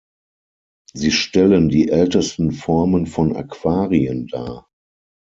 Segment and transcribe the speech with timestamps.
[0.93, 4.67] Sie stellen die ältesten Formen von Aquarien dar.